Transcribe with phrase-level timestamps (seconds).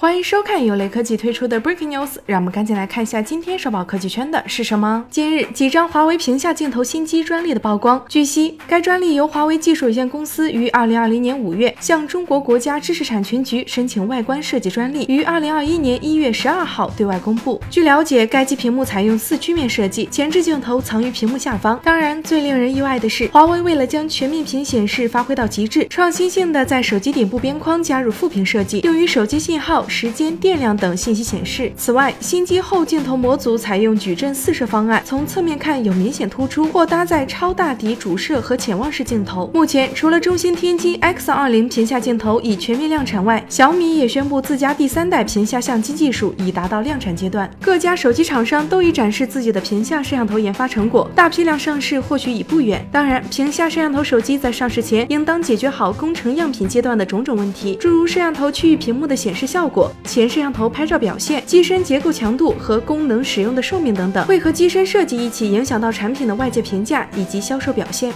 [0.00, 5.04] 欢迎收看由雷科技推出的 Breaking News，让我们赶紧来看一下今天刷爆科技圈的是什么。
[5.10, 8.02] 近日，几张华为屏下镜头新机专利的曝光。
[8.08, 17.60] 据悉，该专利由华为技术有限公司于二零二零年五月向中国国家知识产权局申请外观设计专利，于二零二一年一月十二号对外公布。
[17.68, 21.78] 据了解，该机屏幕采用四曲面设计，前置镜头藏于屏幕下方。
[21.84, 29.86] 当然，最令人意外的是，华为为了将全面屏显示发挥到极致，创新性的在手机顶部边框加入副屏设计，用于手机信号。
[29.90, 31.72] 时间、电量等信息显示。
[31.76, 39.50] 此外，新机后镜头模组采用矩阵四摄方案，从侧面看有明显突出，或搭载超大底主摄和潜望式镜头。
[39.52, 47.50] 目前，除了中兴天机 X20 屏下镜头已全面量产外，小米也宣布自家第三代屏下相机技术已达到量产阶段。
[47.60, 52.86] 各家手机厂商都已展示自己的屏下摄像头研发成果，大批量上市或许已不远。
[52.92, 68.12] 当然，屏下摄像头手机在上市前，应当解决好工程样品阶段的种种问题，诸如摄像头区域屏幕的显示效果前摄像头拍照表现、机身结构强度和功能使用的寿命等等，会和机身设计一起影响到产品的外界评价以及销售表现。